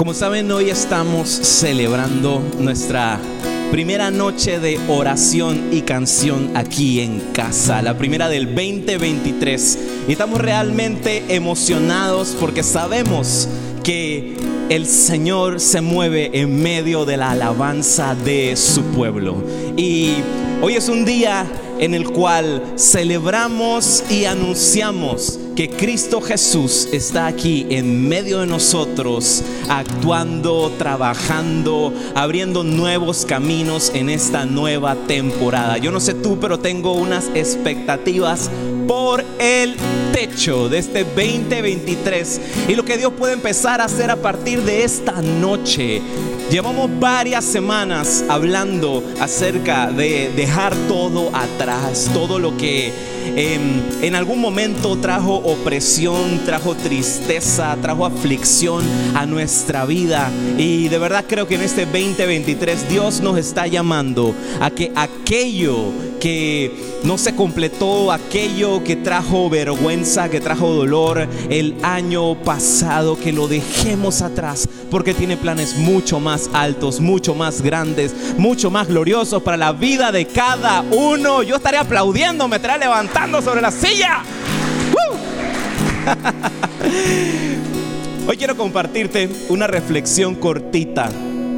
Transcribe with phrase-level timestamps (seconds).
[0.00, 3.20] Como saben, hoy estamos celebrando nuestra
[3.70, 9.78] primera noche de oración y canción aquí en casa, la primera del 2023.
[10.08, 13.46] Y estamos realmente emocionados porque sabemos
[13.84, 14.38] que
[14.70, 19.44] el Señor se mueve en medio de la alabanza de su pueblo.
[19.76, 20.14] Y
[20.62, 21.44] hoy es un día
[21.80, 29.42] en el cual celebramos y anunciamos que Cristo Jesús está aquí en medio de nosotros,
[29.68, 35.78] actuando, trabajando, abriendo nuevos caminos en esta nueva temporada.
[35.78, 38.50] Yo no sé tú, pero tengo unas expectativas
[38.86, 39.76] por el
[40.12, 44.84] techo de este 2023 y lo que Dios puede empezar a hacer a partir de
[44.84, 46.02] esta noche.
[46.50, 52.92] Llevamos varias semanas hablando acerca de dejar todo atrás, todo lo que
[53.36, 58.82] em, en algún momento trajo opresión, trajo tristeza, trajo aflicción
[59.14, 60.28] a nuestra vida.
[60.58, 66.09] Y de verdad creo que en este 2023 Dios nos está llamando a que aquello
[66.20, 66.70] que
[67.02, 73.48] no se completó, aquello que trajo vergüenza, que trajo dolor el año pasado, que lo
[73.48, 79.56] dejemos atrás, porque tiene planes mucho más altos, mucho más grandes, mucho más gloriosos para
[79.56, 81.42] la vida de cada uno.
[81.42, 84.22] Yo estaré aplaudiendo, me estaré levantando sobre la silla.
[88.28, 91.10] Hoy quiero compartirte una reflexión cortita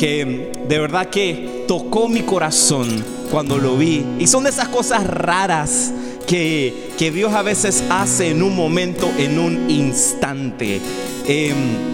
[0.02, 4.04] que de verdad que tocó mi corazón cuando lo vi.
[4.18, 5.92] Y son de esas cosas raras
[6.26, 10.80] que, que Dios a veces hace en un momento, en un instante.
[11.28, 11.91] Em,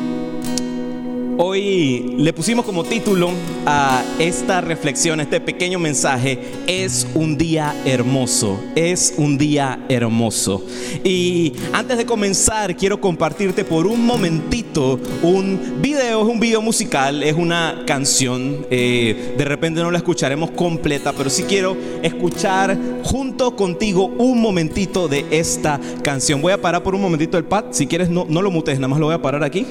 [1.41, 3.31] Hoy le pusimos como título
[3.65, 6.37] a esta reflexión, este pequeño mensaje,
[6.67, 10.67] es un día hermoso, es un día hermoso.
[11.05, 17.23] Y antes de comenzar, quiero compartirte por un momentito un video, es un video musical,
[17.23, 23.55] es una canción, eh, de repente no la escucharemos completa, pero sí quiero escuchar junto
[23.55, 26.43] contigo un momentito de esta canción.
[26.43, 28.89] Voy a parar por un momentito el pad, si quieres no, no lo mutes, nada
[28.89, 29.65] más lo voy a parar aquí.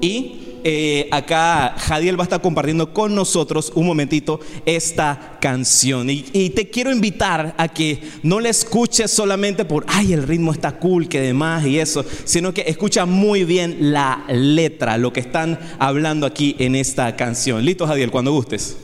[0.00, 6.10] Y eh, acá Jadiel va a estar compartiendo con nosotros un momentito esta canción.
[6.10, 10.72] Y, te quiero invitar a que no la escuches solamente por, ay, el ritmo está
[10.78, 15.58] cool, que demás y eso, sino que escucha muy bien la letra, lo que están
[15.78, 17.64] hablando aquí en esta canción.
[17.64, 18.76] Listo, Jadiel, cuando gustes.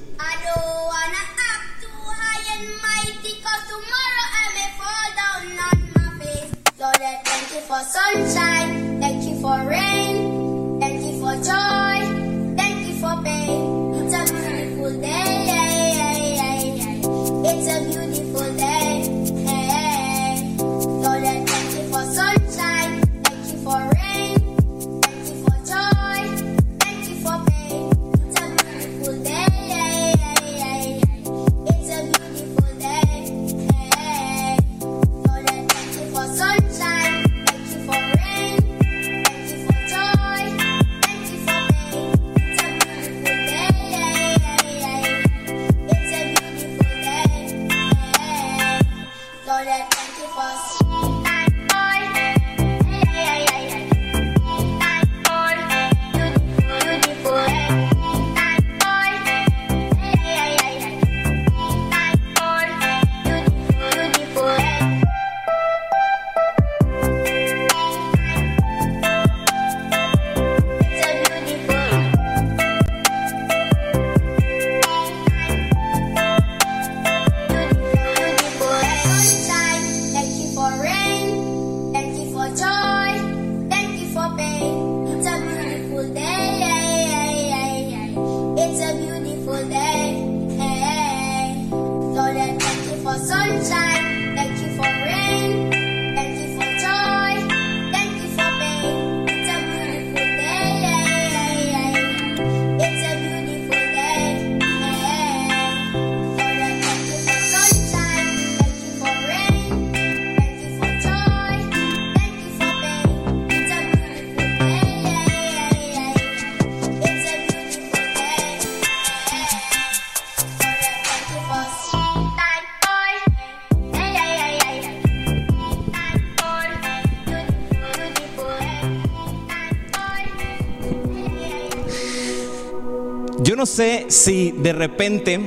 [133.76, 135.38] Sé si de repente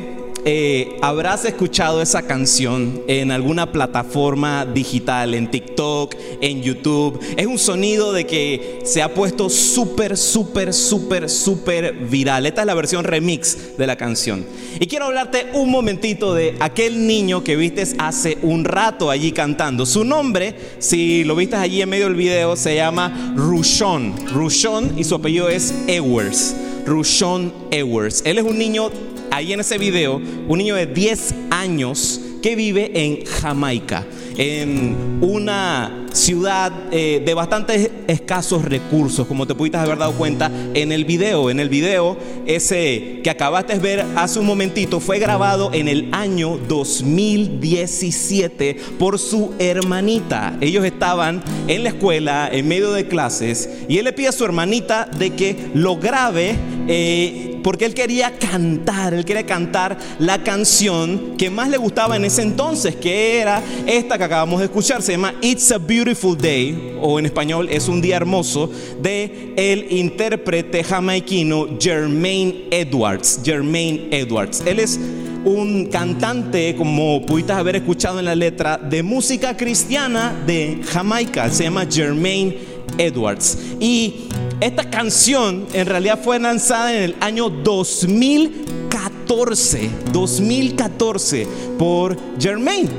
[0.45, 7.19] eh, habrás escuchado esa canción en alguna plataforma digital, en TikTok, en YouTube.
[7.37, 12.45] Es un sonido de que se ha puesto súper, súper, súper, súper viral.
[12.45, 14.45] Esta es la versión remix de la canción.
[14.79, 19.87] Y quiero hablarte un momentito de aquel niño que viste hace un rato allí cantando.
[19.87, 24.13] Su nombre, si lo viste allí en medio del video, se llama Rushon.
[24.31, 26.53] Rushon y su apellido es Ewers.
[26.89, 28.23] Rushon Ewers.
[28.25, 28.89] Él es un niño
[29.31, 34.05] ahí en ese video, un niño de 10 años que vive en Jamaica,
[34.39, 40.93] en una ciudad eh, de bastantes escasos recursos, como te pudiste haber dado cuenta en
[40.93, 41.49] el video.
[41.49, 42.15] En el video,
[42.45, 49.19] ese que acabaste de ver hace un momentito, fue grabado en el año 2017 por
[49.19, 50.55] su hermanita.
[50.61, 54.45] Ellos estaban en la escuela, en medio de clases, y él le pide a su
[54.45, 56.55] hermanita de que lo grabe.
[56.87, 62.25] Eh, porque él quería cantar, él quería cantar la canción que más le gustaba en
[62.25, 66.95] ese entonces, que era esta que acabamos de escuchar, se llama It's a Beautiful Day,
[66.99, 68.71] o en español es un día hermoso,
[69.03, 73.39] de el intérprete jamaiquino Jermaine Edwards.
[73.45, 74.63] Jermaine Edwards.
[74.65, 74.99] Él es
[75.45, 81.51] un cantante, como pudiste haber escuchado en la letra, de música cristiana de Jamaica.
[81.51, 82.57] Se llama Jermaine
[82.97, 83.59] Edwards.
[83.79, 84.27] Y
[84.61, 91.47] esta canción en realidad fue lanzada en el año 2014, 2014
[91.77, 92.89] por Jermaine.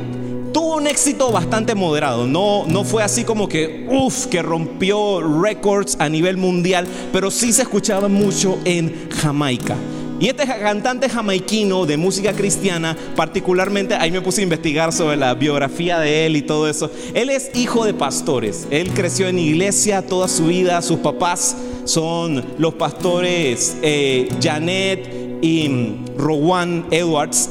[0.53, 5.97] Tuvo un éxito bastante moderado, no, no fue así como que, uff, que rompió récords
[6.01, 9.77] a nivel mundial, pero sí se escuchaba mucho en Jamaica.
[10.21, 15.33] Y este cantante jamaiquino de música cristiana, particularmente, ahí me puse a investigar sobre la
[15.33, 16.91] biografía de él y todo eso.
[17.15, 18.69] Él es hijo de pastores.
[18.71, 20.83] Él creció en iglesia toda su vida.
[20.83, 27.49] Sus papás son los pastores eh, Janet y Rowan Edwards.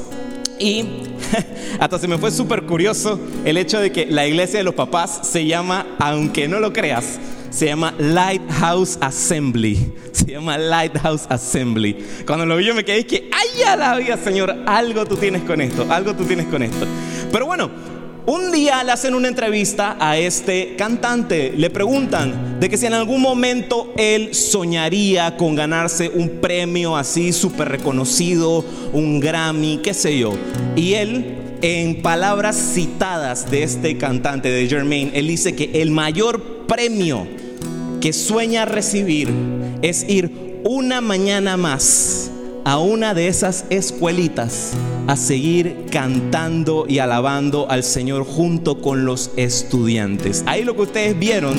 [0.59, 0.85] Y
[1.79, 5.21] hasta se me fue súper curioso el hecho de que la iglesia de los papás
[5.23, 7.17] se llama, aunque no lo creas,
[7.49, 9.93] se llama Lighthouse Assembly.
[10.11, 11.95] Se llama Lighthouse Assembly.
[12.25, 15.85] Cuando lo vi yo me quedé que, ay, la Señor, algo tú tienes con esto,
[15.89, 16.85] algo tú tienes con esto.
[17.31, 17.69] Pero bueno,
[18.25, 21.53] un día le hacen una entrevista a este cantante.
[21.55, 27.31] Le preguntan de que si en algún momento él soñaría con ganarse un premio así
[27.33, 28.63] súper reconocido,
[28.93, 30.33] un Grammy, qué sé yo.
[30.75, 36.58] Y él en palabras citadas de este cantante, de Jermaine, él dice que el mayor
[36.69, 37.27] premio
[37.99, 39.27] que sueña recibir
[39.81, 42.31] es ir una mañana más
[42.63, 44.73] a una de esas escuelitas
[45.07, 50.43] a seguir cantando y alabando al Señor junto con los estudiantes.
[50.45, 51.55] Ahí lo que ustedes vieron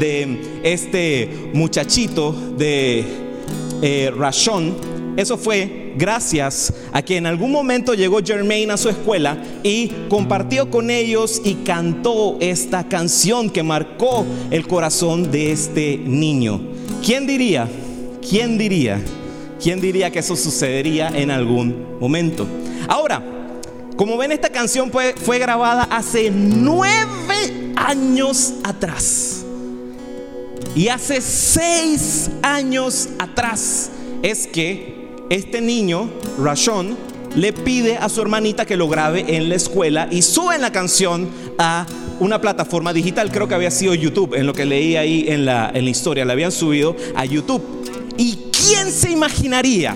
[0.00, 3.04] de este muchachito de
[3.80, 4.10] eh,
[5.18, 10.70] eso fue gracias a que en algún momento llegó Jermaine a su escuela y compartió
[10.70, 16.60] con ellos y cantó esta canción que marcó el corazón de este niño.
[17.04, 17.68] ¿Quién diría?
[18.30, 19.02] ¿Quién diría?
[19.60, 22.46] ¿Quién diría que eso sucedería en algún momento?
[22.86, 23.20] Ahora,
[23.96, 29.44] como ven, esta canción fue, fue grabada hace nueve años atrás.
[30.76, 33.90] Y hace seis años atrás
[34.22, 34.97] es que
[35.30, 36.96] este niño, Rashon,
[37.34, 41.28] le pide a su hermanita que lo grabe en la escuela y sube la canción
[41.58, 41.86] a
[42.20, 45.70] una plataforma digital, creo que había sido YouTube, en lo que leí ahí en la,
[45.72, 47.62] en la historia, la habían subido a YouTube.
[48.16, 49.94] ¿Y quién se imaginaría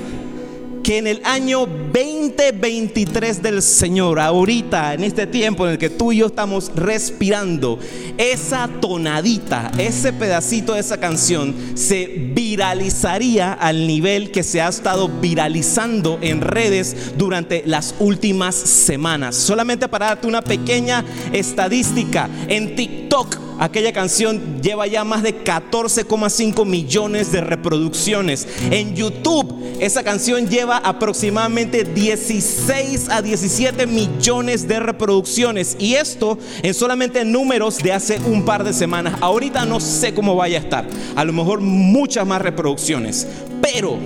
[0.82, 6.12] que en el año 2023 del Señor, ahorita, en este tiempo en el que tú
[6.12, 7.78] y yo estamos respirando,
[8.18, 15.08] esa tonadita, ese pedacito de esa canción se viralizaría al nivel que se ha estado
[15.08, 19.36] viralizando en redes durante las últimas semanas.
[19.36, 26.66] Solamente para darte una pequeña estadística, en TikTok Aquella canción lleva ya más de 14,5
[26.66, 28.48] millones de reproducciones.
[28.72, 35.76] En YouTube, esa canción lleva aproximadamente 16 a 17 millones de reproducciones.
[35.78, 39.14] Y esto en solamente números de hace un par de semanas.
[39.20, 40.84] Ahorita no sé cómo vaya a estar.
[41.14, 43.28] A lo mejor muchas más reproducciones.
[43.62, 43.96] Pero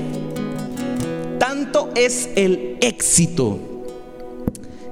[1.38, 3.58] tanto es el éxito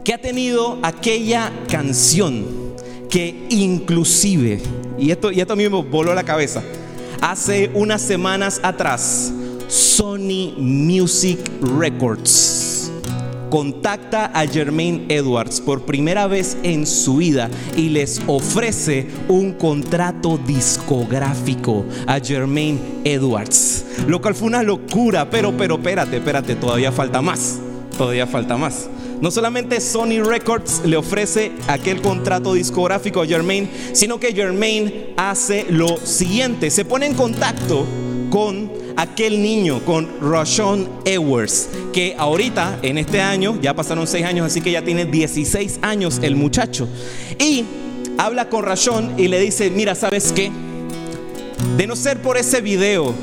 [0.04, 2.63] que ha tenido aquella canción
[3.08, 4.61] que inclusive,
[4.99, 6.62] y esto, y esto mismo voló la cabeza,
[7.20, 9.32] hace unas semanas atrás,
[9.68, 11.38] Sony Music
[11.78, 12.90] Records
[13.50, 20.40] contacta a Jermaine Edwards por primera vez en su vida y les ofrece un contrato
[20.44, 27.23] discográfico a Jermaine Edwards, lo cual fue una locura, pero, pero, espérate, espérate, todavía falta
[27.23, 27.61] más
[27.94, 28.88] todavía falta más.
[29.25, 35.64] No solamente Sony Records le ofrece aquel contrato discográfico a Jermaine, sino que Jermaine hace
[35.71, 37.87] lo siguiente, se pone en contacto
[38.28, 44.45] con aquel niño, con Rashon Ewers, que ahorita, en este año, ya pasaron seis años,
[44.45, 46.87] así que ya tiene 16 años el muchacho.
[47.38, 47.64] Y
[48.19, 50.50] habla con Rashon y le dice, mira, ¿sabes qué?
[51.78, 53.14] De no ser por ese video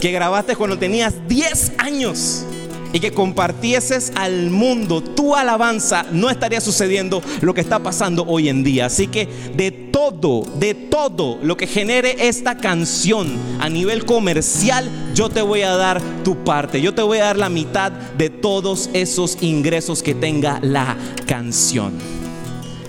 [0.00, 2.46] que grabaste cuando tenías 10 años,
[2.94, 8.48] y que compartieses al mundo tu alabanza, no estaría sucediendo lo que está pasando hoy
[8.48, 8.86] en día.
[8.86, 15.28] Así que de todo, de todo lo que genere esta canción a nivel comercial, yo
[15.28, 16.80] te voy a dar tu parte.
[16.80, 20.96] Yo te voy a dar la mitad de todos esos ingresos que tenga la
[21.26, 21.94] canción.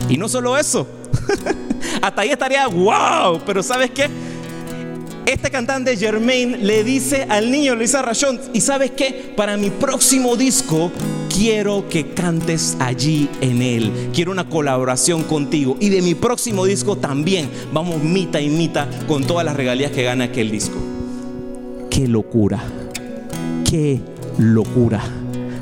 [0.07, 0.87] Y no solo eso,
[2.03, 4.07] hasta ahí estaría wow, pero ¿sabes qué?
[5.25, 9.57] Este cantante Germain le dice al niño, le dice a Rashon, y sabes qué, para
[9.57, 10.91] mi próximo disco
[11.35, 15.77] quiero que cantes allí en él, quiero una colaboración contigo.
[15.79, 20.03] Y de mi próximo disco también vamos mita y mita con todas las regalías que
[20.03, 20.77] gana aquel disco.
[21.89, 22.63] Qué locura,
[23.69, 23.99] qué
[24.37, 25.01] locura.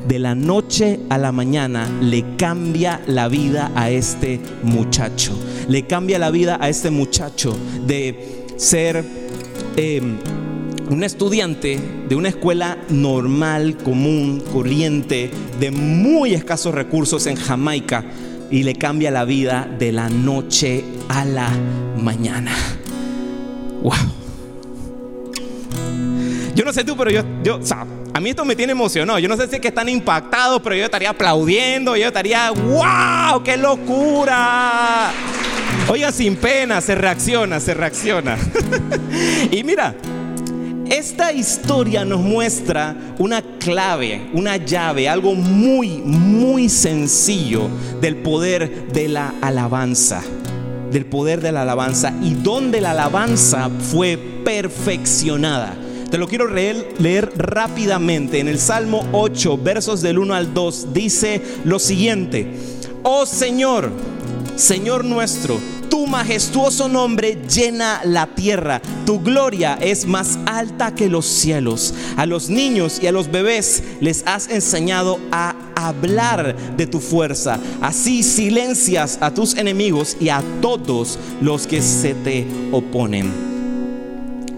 [0.07, 5.31] De la noche a la mañana le cambia la vida a este muchacho.
[5.69, 9.22] Le cambia la vida a este muchacho de ser
[9.75, 10.17] Em,
[10.89, 18.03] un estudiante de una escuela normal, común, corriente, de muy escasos recursos en Jamaica
[18.51, 21.49] y le cambia la vida de la noche a la
[21.97, 22.51] mañana.
[23.81, 23.93] Wow.
[26.53, 27.59] Yo no sé tú, pero yo, yo,
[28.13, 29.17] a mí esto me tiene emocionado.
[29.17, 33.41] Yo no sé si es que están impactados, pero yo estaría aplaudiendo, yo estaría, wow,
[33.43, 35.11] qué locura.
[35.89, 38.37] Oiga, sin pena, se reacciona, se reacciona.
[39.51, 39.95] y mira,
[40.89, 47.69] esta historia nos muestra una clave, una llave, algo muy, muy sencillo
[48.01, 50.21] del poder de la alabanza.
[50.91, 55.75] Del poder de la alabanza y donde la alabanza fue perfeccionada.
[56.11, 58.39] Te lo quiero leer, rápidamente.
[58.39, 62.53] En el Salmo 8, versos del 1 al 2, dice lo siguiente.
[63.01, 63.91] Oh Señor,
[64.55, 68.81] Señor nuestro, tu majestuoso nombre llena la tierra.
[69.05, 71.93] Tu gloria es más alta que los cielos.
[72.17, 77.59] A los niños y a los bebés les has enseñado a hablar de tu fuerza.
[77.81, 83.31] Así silencias a tus enemigos y a todos los que se te oponen.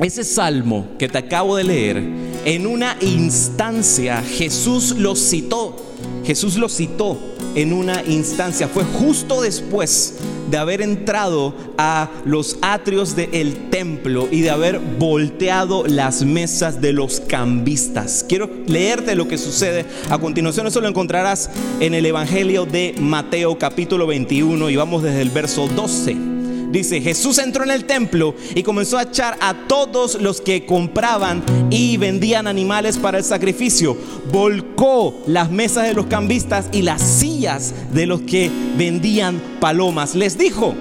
[0.02, 2.04] Ese salmo que te acabo de leer,
[2.44, 5.78] en una instancia Jesús lo citó.
[6.26, 8.68] Jesús lo citó en una instancia.
[8.68, 10.16] Fue justo después
[10.50, 16.94] de haber entrado a los atrios del templo y de haber volteado las mesas de
[16.94, 18.26] los cambistas.
[18.28, 20.68] Quiero leerte lo que sucede a continuación.
[20.68, 25.68] Eso lo encontrarás en el Evangelio de Mateo capítulo 21 y vamos desde el verso
[25.68, 26.35] 12.
[26.72, 31.44] Dice, Jesús entró en el templo y comenzó a echar a todos los que compraban
[31.70, 33.98] y vendían animales para el sacrificio.
[34.32, 40.16] Volcó las mesas de los cambistas y las sillas de los que vendían palomas.
[40.16, 40.76] Les dijo,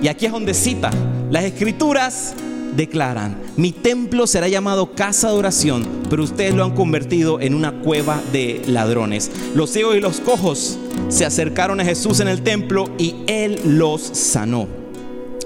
[0.00, 0.90] y aquí es donde cita,
[1.30, 2.34] las escrituras
[2.76, 7.72] declaran, mi templo será llamado casa de oración, pero ustedes lo han convertido en una
[7.80, 9.30] cueva de ladrones.
[9.54, 10.78] Los ciegos y los cojos
[11.08, 14.81] se acercaron a Jesús en el templo y él los sanó.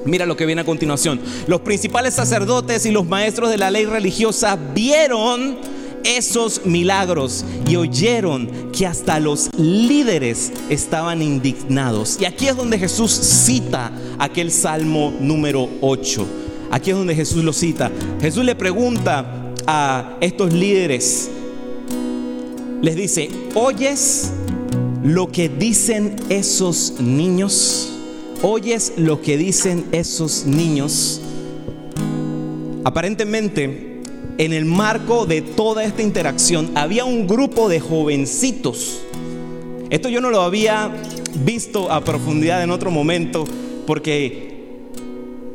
[0.06, 1.20] Mira lo que viene a continuación.
[1.46, 5.58] Los principales sacerdotes y los maestros de la ley religiosa vieron
[6.04, 12.18] esos milagros y oyeron que hasta los líderes estaban indignados.
[12.20, 16.26] Y aquí es donde Jesús cita aquel Salmo número 8.
[16.70, 17.90] Aquí es donde Jesús lo cita.
[18.20, 21.28] Jesús le pregunta a estos líderes,
[22.82, 24.30] les dice, ¿oyes
[25.02, 27.95] lo que dicen esos niños?
[28.48, 31.20] Oyes lo que dicen esos niños,
[32.84, 34.02] aparentemente
[34.38, 39.00] en el marco de toda esta interacción había un grupo de jovencitos.
[39.90, 40.92] Esto yo no lo había
[41.44, 43.44] visto a profundidad en otro momento
[43.84, 44.76] porque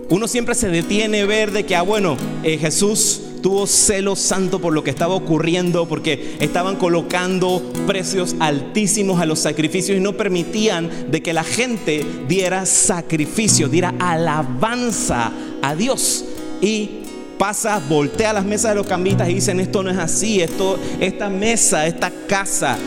[0.10, 4.60] uno siempre se detiene a ver de que, ah, bueno, eh, Jesús tuvo celo santo
[4.60, 10.14] por lo que estaba ocurriendo, porque estaban colocando precios altísimos a los sacrificios y no
[10.14, 15.32] permitían de que la gente diera sacrificio, diera alabanza
[15.62, 16.26] a Dios.
[16.62, 17.02] Y
[17.38, 21.30] pasa, voltea las mesas de los cambistas y dicen, esto no es así, esto, esta
[21.30, 22.78] mesa, esta casa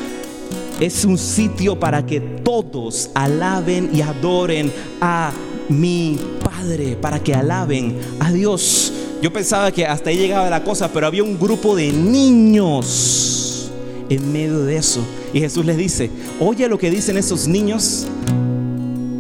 [0.80, 5.32] es un sitio para que todos alaben y adoren a
[5.68, 8.92] mi Padre, para que alaben a Dios.
[9.25, 13.71] Yo pensaba que hasta ahí llegaba la cosa, pero había un grupo de niños
[14.11, 15.00] en medio de eso.
[15.33, 18.07] Y Jesús les dice, oye lo que dicen esos niños.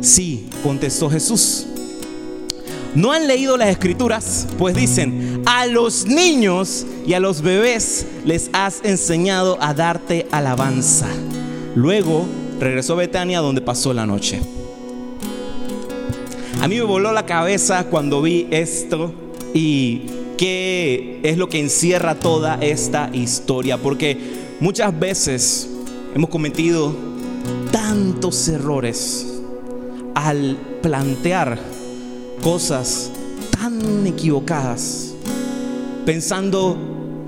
[0.02, 1.64] Sí, contestó Jesús.
[2.94, 4.46] ¿No han leído las escrituras?
[4.58, 11.08] Pues dicen, a los niños y a los bebés les has enseñado a darte alabanza.
[11.74, 12.26] Luego
[12.60, 14.38] regresó a Betania donde pasó la noche.
[16.60, 19.23] A mí me voló la cabeza cuando vi esto
[19.54, 20.02] y
[20.36, 24.18] qué es lo que encierra toda esta historia, porque
[24.60, 25.70] muchas veces
[26.14, 26.94] hemos cometido
[27.70, 29.26] tantos errores
[30.14, 31.58] al plantear
[32.42, 33.10] cosas
[33.52, 35.14] tan equivocadas,
[36.04, 36.76] pensando,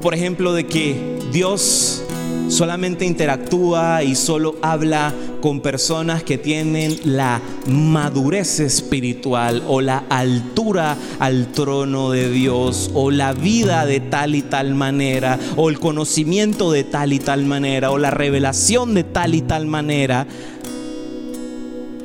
[0.02, 2.02] por ejemplo, de que Dios
[2.48, 10.96] solamente interactúa y solo habla con personas que tienen la madurez espiritual o la altura
[11.18, 16.72] al trono de Dios o la vida de tal y tal manera o el conocimiento
[16.72, 20.26] de tal y tal manera o la revelación de tal y tal manera.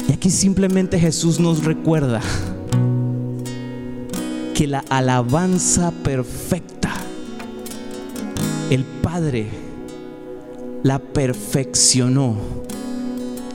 [0.07, 2.21] Y aquí simplemente Jesús nos recuerda
[4.53, 6.91] que la alabanza perfecta,
[8.69, 9.47] el Padre
[10.83, 12.35] la perfeccionó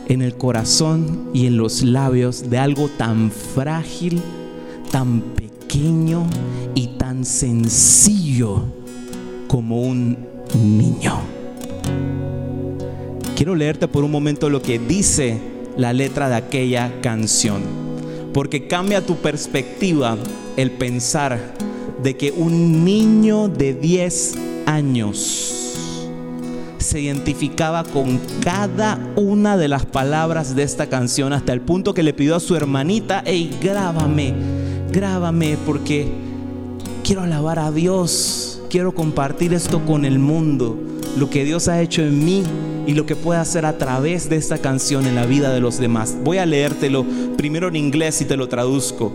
[0.09, 4.21] en el corazón y en los labios de algo tan frágil,
[4.91, 6.27] tan pequeño
[6.75, 8.63] y tan sencillo
[9.49, 10.17] como un
[10.55, 11.19] niño.
[13.37, 15.39] Quiero leerte por un momento lo que dice
[15.77, 17.63] la letra de aquella canción,
[18.33, 20.17] porque cambia tu perspectiva
[20.57, 21.55] el pensar
[22.03, 24.35] de que un niño de 10
[24.67, 25.66] años
[26.87, 32.05] se identificaba con cada una de las palabras de esta canción hasta el punto que
[32.05, 34.33] le pidió a su hermanita, hey, grábame,
[34.93, 36.07] grábame porque
[37.03, 40.79] quiero alabar a Dios, quiero compartir esto con el mundo,
[41.19, 42.45] lo que Dios ha hecho en mí
[42.87, 45.79] y lo que puede hacer a través de esta canción en la vida de los
[45.79, 46.17] demás.
[46.23, 47.05] Voy a leértelo
[47.37, 49.13] primero en inglés y te lo traduzco.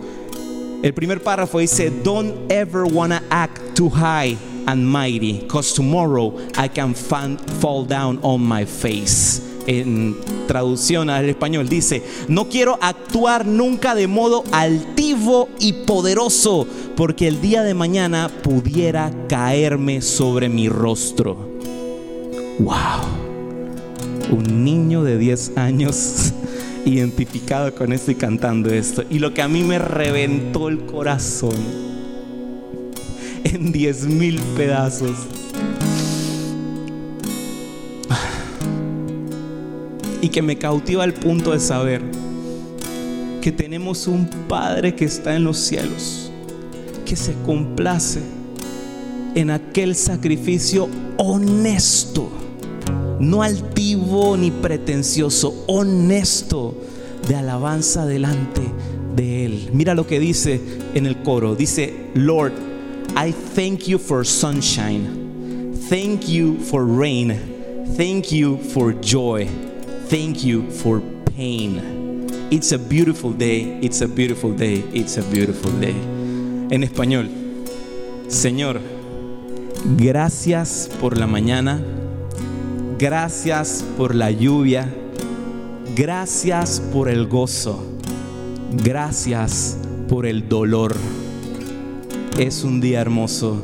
[0.84, 4.38] El primer párrafo dice, don't ever wanna act too high
[4.68, 9.42] and mighty, because tomorrow I can fall down on my face.
[9.68, 10.16] En
[10.48, 17.42] traducción al español dice, no quiero actuar nunca de modo altivo y poderoso, porque el
[17.42, 21.38] día de mañana pudiera caerme sobre mi rostro.
[22.60, 23.02] Wow.
[24.32, 26.34] Un niño de 10 años
[26.86, 29.04] identificado con esto y cantando esto.
[29.10, 31.91] Y lo que a mí me reventó el corazón
[33.44, 35.18] en diez mil pedazos.
[40.22, 42.02] Y que me cautiva al punto de saber
[43.42, 46.32] que tenemos un Padre que está en los cielos,
[47.06, 48.22] que se complace
[49.34, 52.30] en aquel sacrificio honesto,
[53.20, 56.76] no altivo ni pretencioso, honesto
[57.28, 58.62] de alabanza delante
[59.16, 59.70] de Él.
[59.74, 60.62] Mira lo que dice
[60.94, 62.54] en el coro, dice, Lord,
[63.16, 65.74] I thank you for sunshine.
[65.90, 67.86] Thank you for rain.
[67.98, 69.48] Thank you for joy.
[70.08, 71.02] Thank you for
[71.36, 72.28] pain.
[72.52, 73.80] It's a beautiful day.
[73.82, 74.84] It's a beautiful day.
[74.94, 75.96] It's a beautiful day.
[76.72, 77.30] En español,
[78.30, 78.80] Señor,
[79.98, 81.82] gracias por la mañana.
[82.98, 84.88] Gracias por la lluvia.
[85.96, 87.84] Gracias por el gozo.
[88.72, 90.96] Gracias por el dolor.
[92.38, 93.58] Es un día hermoso,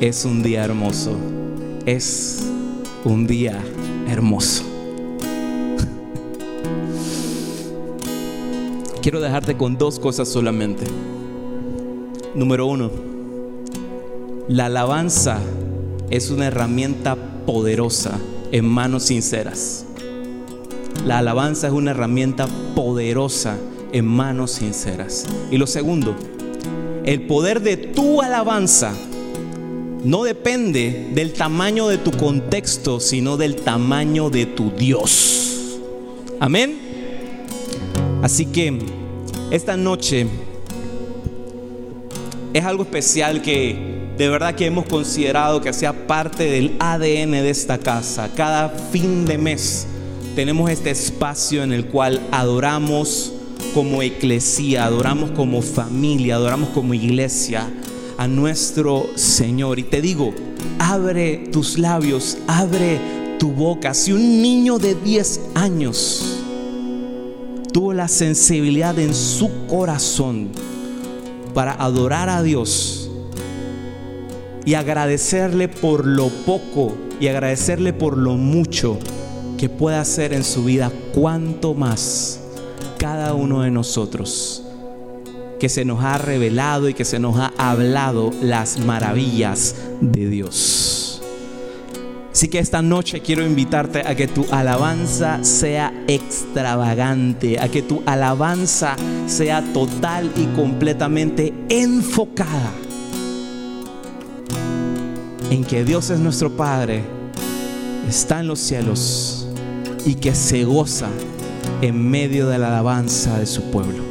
[0.00, 1.16] es un día hermoso,
[1.86, 2.44] es
[3.04, 3.62] un día
[4.08, 4.64] hermoso.
[9.02, 10.86] Quiero dejarte con dos cosas solamente.
[12.34, 12.90] Número uno,
[14.48, 15.38] la alabanza
[16.08, 18.18] es una herramienta poderosa
[18.50, 19.84] en manos sinceras.
[21.06, 23.56] La alabanza es una herramienta poderosa
[23.92, 25.26] en manos sinceras.
[25.50, 26.16] Y lo segundo,
[27.04, 28.94] el poder de tu alabanza
[30.04, 35.78] no depende del tamaño de tu contexto, sino del tamaño de tu Dios.
[36.38, 36.78] Amén.
[38.22, 38.78] Así que
[39.50, 40.26] esta noche
[42.52, 47.50] es algo especial que de verdad que hemos considerado que sea parte del ADN de
[47.50, 48.30] esta casa.
[48.34, 49.86] Cada fin de mes
[50.34, 53.32] tenemos este espacio en el cual adoramos,
[53.74, 57.68] como eclesía, adoramos como familia, adoramos como iglesia
[58.16, 59.78] a nuestro Señor.
[59.78, 60.34] Y te digo,
[60.78, 62.98] abre tus labios, abre
[63.38, 63.94] tu boca.
[63.94, 66.40] Si un niño de 10 años
[67.72, 70.48] tuvo la sensibilidad en su corazón
[71.54, 73.10] para adorar a Dios
[74.64, 78.98] y agradecerle por lo poco y agradecerle por lo mucho
[79.56, 82.39] que puede hacer en su vida, cuanto más
[83.00, 84.62] cada uno de nosotros
[85.58, 91.22] que se nos ha revelado y que se nos ha hablado las maravillas de Dios.
[92.30, 98.02] Así que esta noche quiero invitarte a que tu alabanza sea extravagante, a que tu
[98.04, 102.70] alabanza sea total y completamente enfocada
[105.50, 107.02] en que Dios es nuestro Padre,
[108.06, 109.48] está en los cielos
[110.04, 111.08] y que se goza
[111.82, 114.09] en medio de la alabanza de su pueblo.